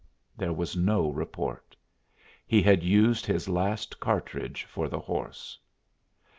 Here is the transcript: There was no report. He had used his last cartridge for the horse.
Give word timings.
There 0.35 0.51
was 0.51 0.75
no 0.75 1.09
report. 1.11 1.75
He 2.47 2.63
had 2.63 2.81
used 2.81 3.27
his 3.27 3.47
last 3.47 3.99
cartridge 3.99 4.63
for 4.63 4.89
the 4.89 4.99
horse. 5.01 5.59